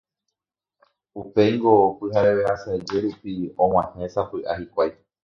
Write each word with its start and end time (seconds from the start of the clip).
Upéingo, 1.21 1.73
pyhareve 1.99 2.43
asaje 2.53 2.95
rupi, 3.03 3.31
og̃uahẽsapy'a 3.63 4.51
hikuái. 4.59 4.91